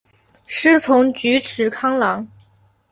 [0.47, 2.27] 师从菊池康郎。